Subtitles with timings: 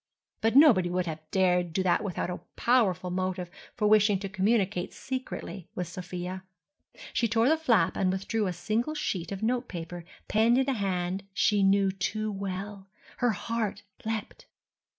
[0.41, 4.95] But nobody would have dared do that without a powerful motive for wishing to communicate
[4.95, 6.43] secretly with Sofia.
[7.13, 11.21] She tore the flap and withdrew a single sheet of notepaper penned in a hand
[11.35, 12.87] she knew too well.
[13.17, 14.47] Her heart leapt....